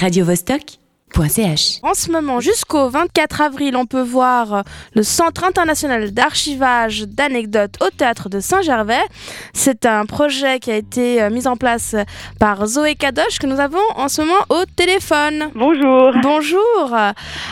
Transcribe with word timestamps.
Radio 0.00 0.24
Vostok. 0.24 0.79
En 1.82 1.92
ce 1.92 2.10
moment, 2.10 2.40
jusqu'au 2.40 2.88
24 2.88 3.42
avril, 3.42 3.76
on 3.76 3.84
peut 3.84 4.00
voir 4.00 4.64
le 4.94 5.02
Centre 5.02 5.44
international 5.44 6.12
d'archivage 6.12 7.02
d'anecdotes 7.02 7.74
au 7.82 7.90
théâtre 7.90 8.30
de 8.30 8.40
Saint-Gervais. 8.40 9.04
C'est 9.52 9.84
un 9.84 10.06
projet 10.06 10.60
qui 10.60 10.70
a 10.70 10.76
été 10.76 11.22
euh, 11.22 11.28
mis 11.28 11.46
en 11.46 11.56
place 11.56 11.94
par 12.38 12.66
Zoé 12.66 12.94
Kadosh 12.94 13.38
que 13.38 13.46
nous 13.46 13.60
avons 13.60 13.78
en 13.96 14.08
ce 14.08 14.22
moment 14.22 14.40
au 14.48 14.64
téléphone. 14.76 15.50
Bonjour. 15.54 16.12
Bonjour. 16.22 16.96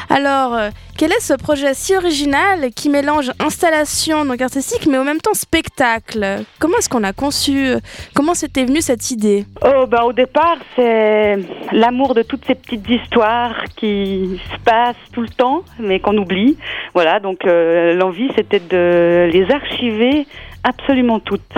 Alors, 0.08 0.54
euh, 0.54 0.70
quel 0.96 1.12
est 1.12 1.20
ce 1.20 1.34
projet 1.34 1.74
si 1.74 1.94
original 1.94 2.70
qui 2.74 2.88
mélange 2.88 3.30
installation 3.38 4.24
donc 4.24 4.40
artistique 4.40 4.86
mais 4.86 4.98
en 4.98 5.04
même 5.04 5.20
temps 5.20 5.34
spectacle? 5.34 6.42
Comment 6.58 6.78
est-ce 6.78 6.88
qu'on 6.88 7.04
a 7.04 7.12
conçu 7.12 7.74
Comment 8.14 8.34
c'était 8.34 8.64
venu 8.64 8.80
cette 8.80 9.10
idée? 9.10 9.44
Oh, 9.62 9.86
ben, 9.86 10.02
au 10.02 10.12
départ, 10.12 10.56
c'est 10.74 11.38
l'amour 11.70 12.14
de 12.14 12.22
toutes 12.22 12.44
ces 12.46 12.54
petites 12.54 12.88
histoires 12.88 13.47
qui 13.76 14.40
se 14.52 14.58
passent 14.64 14.96
tout 15.12 15.20
le 15.22 15.28
temps, 15.28 15.62
mais 15.78 16.00
qu'on 16.00 16.16
oublie. 16.16 16.56
Voilà, 16.94 17.20
donc 17.20 17.44
euh, 17.46 17.94
l'envie, 17.94 18.30
c'était 18.36 18.60
de 18.60 19.28
les 19.32 19.50
archiver 19.50 20.26
absolument 20.64 21.20
toutes. 21.20 21.54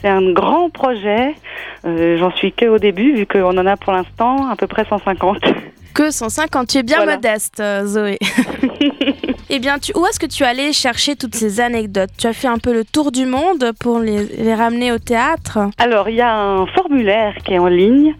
C'est 0.00 0.08
un 0.08 0.32
grand 0.32 0.70
projet. 0.70 1.34
Euh, 1.86 2.18
J'en 2.18 2.30
suis 2.32 2.52
que 2.52 2.66
au 2.66 2.78
début, 2.78 3.14
vu 3.14 3.26
qu'on 3.26 3.56
en 3.56 3.66
a 3.66 3.76
pour 3.76 3.92
l'instant 3.92 4.48
à 4.50 4.56
peu 4.56 4.66
près 4.66 4.84
150. 4.84 5.38
Que 5.94 6.10
150, 6.10 6.66
tu 6.68 6.78
es 6.78 6.82
bien 6.82 6.96
Voilà. 6.98 7.14
modeste, 7.14 7.60
euh, 7.60 7.86
Zoé. 7.86 8.18
eh 9.50 9.58
bien, 9.60 9.78
tu, 9.78 9.92
où 9.96 10.04
est-ce 10.06 10.18
que 10.18 10.26
tu 10.26 10.42
es 10.42 10.46
allé 10.46 10.72
chercher 10.72 11.14
toutes 11.14 11.36
ces 11.36 11.60
anecdotes? 11.60 12.10
Tu 12.18 12.26
as 12.26 12.32
fait 12.32 12.48
un 12.48 12.58
peu 12.58 12.72
le 12.72 12.84
tour 12.84 13.12
du 13.12 13.26
monde 13.26 13.70
pour 13.78 14.00
les, 14.00 14.24
les 14.26 14.54
ramener 14.54 14.90
au 14.90 14.98
théâtre? 14.98 15.58
Alors, 15.78 16.08
il 16.08 16.16
y 16.16 16.20
a 16.20 16.34
un 16.36 16.66
formulaire 16.66 17.34
qui 17.44 17.54
est 17.54 17.58
en 17.60 17.68
ligne, 17.68 18.14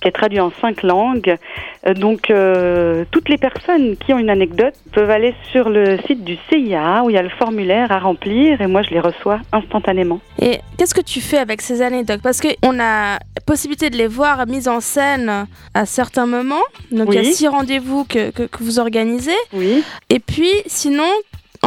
qui 0.00 0.08
est 0.08 0.12
traduit 0.12 0.40
en 0.40 0.50
cinq 0.60 0.82
langues. 0.82 1.36
Euh, 1.86 1.94
donc, 1.94 2.30
euh, 2.30 3.04
toutes 3.10 3.28
les 3.28 3.38
personnes 3.38 3.96
qui 3.96 4.12
ont 4.14 4.18
une 4.18 4.30
anecdote 4.30 4.74
peuvent 4.92 5.10
aller 5.10 5.34
sur 5.52 5.68
le 5.68 5.98
site 6.06 6.24
du 6.24 6.36
CIA 6.48 7.02
où 7.04 7.10
il 7.10 7.14
y 7.14 7.18
a 7.18 7.22
le 7.22 7.28
formulaire 7.30 7.90
à 7.92 7.98
remplir 7.98 8.60
et 8.60 8.66
moi, 8.66 8.82
je 8.82 8.90
les 8.90 9.00
reçois 9.00 9.40
instantanément. 9.52 10.20
Et 10.40 10.60
qu'est-ce 10.76 10.94
que 10.94 11.00
tu 11.00 11.20
fais 11.20 11.38
avec 11.38 11.60
ces 11.62 11.82
anecdotes? 11.82 12.20
Parce 12.22 12.40
qu'on 12.40 12.80
a 12.80 13.18
possibilité 13.46 13.90
de 13.90 13.96
les 13.96 14.06
voir 14.06 14.46
mises 14.46 14.68
en 14.68 14.80
scène 14.80 15.46
à 15.74 15.86
certains 15.86 16.26
moments. 16.26 16.62
Donc, 16.92 17.08
il 17.10 17.14
y 17.14 17.18
a 17.18 17.24
six 17.24 17.48
rendez-vous 17.48 18.04
que, 18.04 18.30
que- 18.30 18.42
que 18.44 18.62
vous 18.62 18.78
organisez. 18.78 19.36
Oui. 19.52 19.82
Et 20.10 20.18
puis, 20.20 20.50
sinon, 20.66 21.08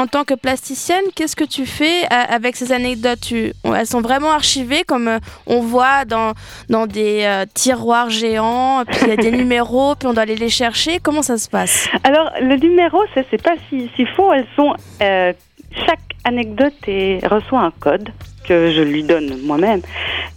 en 0.02 0.08
tant 0.08 0.24
que 0.24 0.34
plasticienne, 0.34 1.04
qu'est-ce 1.16 1.36
que 1.36 1.44
tu 1.44 1.66
fais 1.68 2.04
euh, 2.06 2.08
avec 2.30 2.56
ces 2.56 2.72
anecdotes? 2.72 3.20
Tu, 3.22 3.54
Elles 3.64 3.86
sont 3.86 4.02
vraiment 4.02 4.32
archivées 4.32 4.84
comme 4.84 5.08
euh, 5.08 5.20
on 5.46 5.60
voit 5.62 6.06
dans, 6.06 6.34
dans 6.70 6.88
des 6.88 7.22
euh, 7.24 7.46
tiroirs 7.54 8.10
géants, 8.10 8.84
puis 8.88 8.98
il 9.04 9.08
y 9.10 9.12
a 9.12 9.16
des 9.16 9.32
numéros, 9.44 9.94
puis 9.96 10.08
on 10.08 10.14
doit 10.14 10.24
aller 10.24 10.36
les 10.36 10.50
chercher. 10.50 10.98
Comment 11.00 11.22
ça 11.22 11.38
se 11.38 11.48
passe? 11.48 11.88
Alors, 12.04 12.32
le 12.42 12.56
numéro, 12.56 12.98
c'est 13.14 13.42
pas 13.42 13.54
si, 13.70 13.90
si 13.96 14.06
faux. 14.08 14.34
Elles 14.34 14.48
sont. 14.56 14.74
euh, 15.02 15.34
chaque 15.86 16.00
anecdote 16.24 16.74
est, 16.88 17.26
reçoit 17.28 17.62
un 17.62 17.72
code 17.80 18.10
que 18.48 18.72
je 18.72 18.82
lui 18.82 19.04
donne 19.04 19.40
moi-même. 19.44 19.82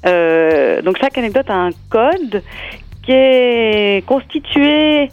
Euh, 0.06 0.82
donc, 0.82 0.98
chaque 1.00 1.16
anecdote 1.18 1.48
a 1.48 1.54
un 1.54 1.70
code 1.88 2.42
qui 3.02 3.12
est 3.12 4.04
constitué 4.06 5.08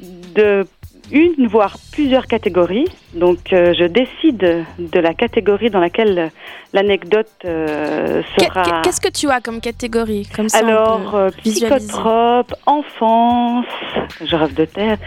de 0.00 0.66
une 1.10 1.46
voire 1.46 1.76
plusieurs 1.96 2.26
catégories. 2.26 2.84
Donc, 3.14 3.54
euh, 3.54 3.72
je 3.72 3.84
décide 3.84 4.66
de 4.78 5.00
la 5.00 5.14
catégorie 5.14 5.70
dans 5.70 5.80
laquelle 5.80 6.30
l'anecdote 6.74 7.30
euh, 7.46 8.20
sera. 8.36 8.82
Qu'est-ce 8.82 9.00
que 9.00 9.10
tu 9.10 9.30
as 9.30 9.40
comme 9.40 9.62
catégorie? 9.62 10.28
Comme 10.36 10.50
ça, 10.50 10.58
Alors, 10.58 11.14
euh, 11.14 11.30
psychotrope, 11.38 12.52
enfance, 12.66 13.64
je 14.22 14.36
rêve 14.36 14.52
de 14.52 14.66
terre, 14.66 14.98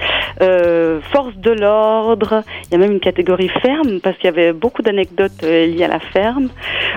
force 1.11 1.35
de 1.35 1.51
l'ordre, 1.51 2.43
il 2.65 2.71
y 2.71 2.75
a 2.75 2.79
même 2.79 2.93
une 2.93 2.99
catégorie 2.99 3.51
ferme, 3.61 3.99
parce 4.01 4.17
qu'il 4.17 4.25
y 4.25 4.33
avait 4.35 4.51
beaucoup 4.51 4.81
d'anecdotes 4.81 5.43
liées 5.43 5.83
à 5.83 5.89
la 5.89 5.99
ferme. 5.99 6.49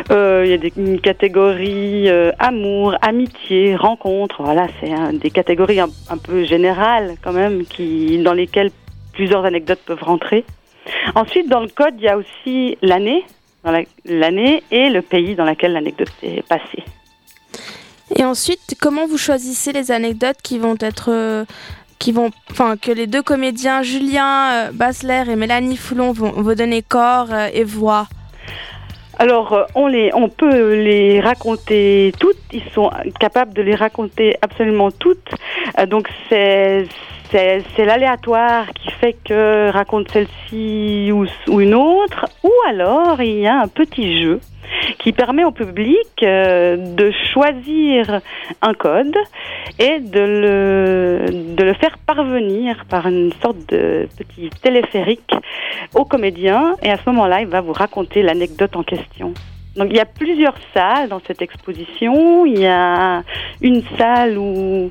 Il 0.08 0.46
y 0.46 0.54
a 0.54 0.58
des, 0.58 0.72
une 0.78 1.00
catégorie 1.00 2.08
amour, 2.38 2.96
amitié, 3.02 3.76
rencontre, 3.76 4.42
voilà, 4.42 4.68
c'est 4.80 4.90
hein, 4.90 5.12
des 5.12 5.30
catégories 5.30 5.80
un, 5.80 5.90
un 6.08 6.16
peu 6.16 6.44
générales 6.44 7.16
quand 7.22 7.32
même, 7.32 7.66
qui, 7.66 8.16
dans 8.22 8.32
lesquelles 8.32 8.70
plusieurs 9.12 9.44
anecdotes 9.44 9.80
peuvent 9.84 10.02
rentrer. 10.02 10.44
Ensuite, 11.14 11.48
dans 11.48 11.60
le 11.60 11.68
code, 11.68 11.94
il 11.98 12.04
y 12.04 12.08
a 12.08 12.16
aussi 12.16 12.76
l'année, 12.82 13.24
la- 13.64 13.82
et 14.70 14.90
le 14.90 15.00
pays 15.00 15.34
dans 15.34 15.44
lequel 15.44 15.72
l'anecdote 15.74 16.12
est 16.22 16.46
passée. 16.46 16.82
Et 18.16 18.24
ensuite, 18.24 18.76
comment 18.80 19.06
vous 19.06 19.18
choisissez 19.18 19.72
les 19.72 19.90
anecdotes 19.90 20.42
qui 20.42 20.58
vont 20.58 20.76
être. 20.80 21.10
euh, 21.10 21.44
qui 21.98 22.10
vont, 22.10 22.30
enfin, 22.50 22.76
que 22.76 22.90
les 22.90 23.06
deux 23.06 23.22
comédiens, 23.22 23.82
Julien 23.84 24.50
euh, 24.52 24.70
Basler 24.72 25.22
et 25.30 25.36
Mélanie 25.36 25.76
Foulon, 25.76 26.10
vont 26.10 26.32
vous 26.32 26.54
donner 26.56 26.82
corps 26.82 27.32
euh, 27.32 27.46
et 27.54 27.62
voix? 27.62 28.08
Alors, 29.20 29.66
on, 29.76 29.86
les, 29.86 30.10
on 30.12 30.28
peut 30.28 30.74
les 30.74 31.20
raconter 31.20 32.12
toutes. 32.18 32.40
Ils 32.52 32.68
sont 32.74 32.90
capables 33.20 33.54
de 33.54 33.62
les 33.62 33.76
raconter 33.76 34.36
absolument 34.42 34.90
toutes. 34.90 35.28
Donc, 35.86 36.08
c'est 36.28 36.88
c'est 37.32 37.84
l'aléatoire 37.84 38.66
qui 38.74 38.90
fait 38.90 39.16
que 39.24 39.70
raconte 39.70 40.10
celle-ci 40.10 41.10
ou, 41.12 41.26
une 41.60 41.74
autre. 41.74 42.26
Ou 42.42 42.50
alors, 42.68 43.22
il 43.22 43.38
y 43.38 43.46
a 43.46 43.60
un 43.60 43.68
petit 43.68 44.22
jeu 44.22 44.40
qui 44.98 45.12
permet 45.12 45.44
au 45.44 45.50
public 45.50 46.08
euh, 46.22 46.76
de 46.76 47.10
choisir 47.32 48.20
un 48.60 48.74
code 48.74 49.16
et 49.78 49.98
de 50.00 51.62
le 51.62 51.74
faire 51.74 51.96
parvenir 52.06 52.84
par 52.88 53.06
une 53.06 53.32
sorte 53.42 53.58
de 53.70 54.08
petit 54.18 54.50
téléphérique 54.62 55.32
au 55.94 56.04
comédien 56.04 56.74
et 56.82 56.90
à 56.90 56.96
ce 56.96 57.08
moment-là, 57.10 57.40
il 57.40 57.48
va 57.48 57.60
vous 57.60 57.72
raconter 57.72 58.22
l'anecdote 58.22 58.76
en 58.76 58.82
question. 58.82 59.32
Donc 59.76 59.88
il 59.90 59.96
y 59.96 60.00
a 60.00 60.04
plusieurs 60.04 60.56
salles 60.74 61.08
dans 61.08 61.20
cette 61.26 61.40
exposition. 61.42 62.44
Il 62.46 62.58
y 62.58 62.66
a 62.66 63.22
une 63.60 63.82
salle 63.96 64.36
où 64.38 64.90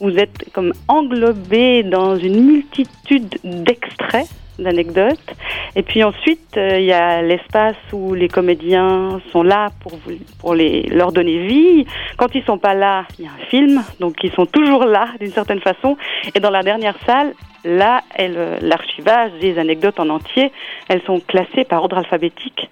vous 0.00 0.16
êtes 0.18 0.50
comme 0.52 0.72
englobé 0.88 1.82
dans 1.82 2.16
une 2.16 2.42
multitude 2.44 3.34
d'extraits 3.44 4.28
d'anecdotes. 4.58 5.34
Et 5.76 5.82
puis 5.82 6.04
ensuite, 6.04 6.56
euh, 6.56 6.78
il 6.78 6.84
y 6.84 6.92
a 6.92 7.22
l'espace 7.22 7.76
où 7.92 8.14
les 8.14 8.28
comédiens 8.28 9.20
sont 9.32 9.42
là 9.42 9.70
pour, 9.80 9.92
vous, 9.92 10.12
pour 10.40 10.54
les, 10.54 10.82
leur 10.82 11.10
donner 11.12 11.46
vie. 11.46 11.86
Quand 12.16 12.34
ils 12.34 12.44
sont 12.44 12.58
pas 12.58 12.74
là, 12.74 13.06
il 13.18 13.24
y 13.24 13.28
a 13.28 13.30
un 13.30 13.46
film. 13.46 13.82
Donc 13.98 14.16
ils 14.22 14.32
sont 14.32 14.46
toujours 14.46 14.84
là 14.84 15.08
d'une 15.20 15.32
certaine 15.32 15.60
façon. 15.60 15.96
Et 16.34 16.40
dans 16.40 16.50
la 16.50 16.62
dernière 16.62 16.96
salle, 17.06 17.32
là 17.64 18.02
le- 18.18 18.58
l'archivage 18.60 19.32
des 19.40 19.58
anecdotes 19.58 19.98
en 20.00 20.08
entier. 20.10 20.52
Elles 20.88 21.02
sont 21.02 21.20
classées 21.20 21.64
par 21.64 21.82
ordre 21.82 21.98
alphabétique. 21.98 22.68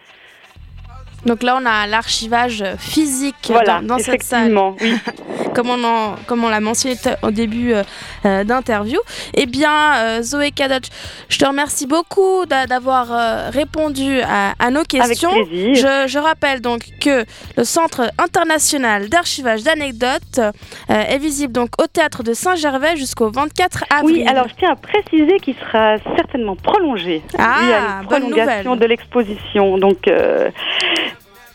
Donc 1.27 1.43
là, 1.43 1.59
on 1.61 1.67
a 1.67 1.87
l'archivage 1.87 2.65
physique 2.79 3.37
Voilà, 3.49 3.81
dans, 3.81 3.97
dans 3.97 3.99
cette 3.99 4.23
salle, 4.23 4.57
oui. 4.81 4.95
comme 5.55 5.71
on, 5.71 5.83
en- 5.85 6.17
comme 6.27 6.45
on 6.45 6.49
l'a 6.49 6.61
mentionné 6.61 6.97
au 7.23 7.31
début 7.31 7.73
euh, 7.73 7.83
euh, 8.25 8.45
d'interview. 8.45 8.99
Eh 9.35 9.47
bien, 9.47 9.95
euh, 9.97 10.23
Zoé 10.23 10.51
Kadoch, 10.51 10.85
je 11.29 11.39
te 11.39 11.45
remercie 11.45 11.87
beaucoup 11.87 12.45
d'a- 12.47 12.67
d'avoir 12.67 13.13
euh, 13.13 13.51
répondu 13.51 14.21
à, 14.23 14.53
à 14.59 14.71
nos 14.71 14.79
Avec 14.81 14.89
questions. 14.89 15.31
plaisir. 15.31 15.75
Je, 15.75 16.09
je 16.09 16.19
rappelle 16.19 16.61
donc 16.61 16.83
que 17.01 17.25
le 17.57 17.65
Centre 17.65 18.11
international 18.19 19.09
d'archivage 19.09 19.63
d'anecdotes 19.63 20.41
est 20.89 21.19
visible 21.19 21.53
donc 21.53 21.71
au 21.83 21.87
théâtre 21.87 22.23
de 22.23 22.33
Saint-Gervais 22.33 22.97
jusqu'au 22.97 23.31
24 23.31 23.85
avril. 23.91 24.17
Oui, 24.23 24.27
alors 24.27 24.49
je 24.49 24.55
tiens 24.59 24.73
à 24.73 24.77
préciser 24.77 25.39
qu'il 25.41 25.55
sera 25.57 25.97
certainement 26.17 26.57
prolongé. 26.57 27.23
Ah, 27.39 27.57
Il 27.63 27.69
y 27.69 27.73
a 27.73 27.77
une 28.03 28.07
bonne 28.09 28.21
prolongation 28.21 28.71
nouvelle. 28.71 28.79
de 28.79 28.87
l'exposition. 28.87 29.79
Donc, 29.79 30.09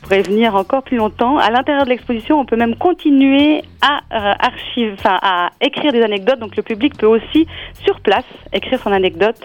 pourrez 0.06 0.22
venir 0.22 0.56
encore 0.56 0.84
plus 0.84 0.98
longtemps. 0.98 1.38
À 1.38 1.50
l'intérieur 1.52 1.84
de 1.86 1.90
l'exposition, 1.90 2.40
on 2.40 2.46
peut 2.46 2.56
même 2.56 2.76
continuer 2.76 3.64
à, 3.82 3.98
euh, 4.14 4.34
archive, 4.40 4.94
enfin, 4.98 5.18
à 5.22 5.50
écrire 5.62 5.92
des 5.92 6.02
anecdotes. 6.02 6.40
Donc, 6.40 6.56
le 6.56 6.64
public 6.64 6.96
peut 6.98 7.08
aussi, 7.08 7.48
sur 7.84 8.00
place, 8.02 8.26
écrire 8.54 8.80
son 8.82 8.92
anecdote. 8.92 9.40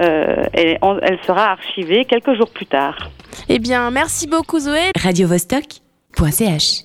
euh, 0.00 0.44
et 0.56 0.78
on- 0.80 0.98
elle 1.02 1.18
sera 1.26 1.50
archivée 1.50 2.06
quelques 2.06 2.32
jours 2.34 2.48
plus 2.50 2.64
tard. 2.64 3.10
Eh 3.50 3.58
bien, 3.58 3.90
merci 3.90 4.26
beaucoup 4.26 4.58
Zoé. 4.58 4.90
radiovostok.ch 4.98 6.80